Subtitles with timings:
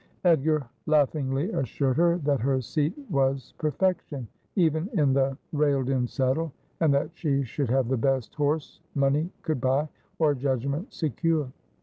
[0.23, 0.31] 311
[0.65, 6.51] Edgar laughingly assured her that her seat was perfection, even in the railed in saddle,
[6.79, 9.87] and that she should have the best horse money could buy,
[10.17, 11.51] or judgment secure.